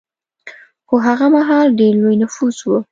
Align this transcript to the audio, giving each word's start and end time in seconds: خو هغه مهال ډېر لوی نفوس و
خو 0.87 0.95
هغه 1.07 1.25
مهال 1.35 1.67
ډېر 1.79 1.93
لوی 2.01 2.15
نفوس 2.23 2.57
و 2.65 2.69